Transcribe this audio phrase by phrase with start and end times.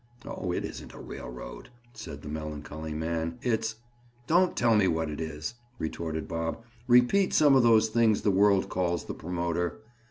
[0.25, 3.37] "Oh, it isn't a railroad," said the melancholy man.
[3.43, 3.75] "It's—"
[4.25, 6.63] "Don't tell me what it is," retorted Bob.
[6.87, 9.81] "Repeat some of those things the world calls the promoter."